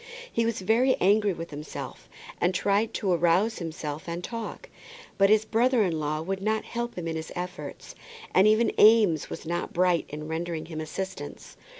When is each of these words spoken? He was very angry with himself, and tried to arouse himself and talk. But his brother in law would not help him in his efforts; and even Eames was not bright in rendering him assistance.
He 0.31 0.47
was 0.47 0.61
very 0.61 0.95
angry 0.99 1.31
with 1.31 1.51
himself, 1.51 2.09
and 2.41 2.55
tried 2.55 2.91
to 2.95 3.11
arouse 3.11 3.59
himself 3.59 4.07
and 4.07 4.23
talk. 4.23 4.67
But 5.19 5.29
his 5.29 5.45
brother 5.45 5.83
in 5.83 5.99
law 5.99 6.23
would 6.23 6.41
not 6.41 6.65
help 6.65 6.95
him 6.97 7.07
in 7.07 7.15
his 7.15 7.31
efforts; 7.35 7.93
and 8.33 8.47
even 8.47 8.71
Eames 8.81 9.29
was 9.29 9.45
not 9.45 9.73
bright 9.73 10.05
in 10.09 10.27
rendering 10.27 10.65
him 10.65 10.81
assistance. 10.81 11.55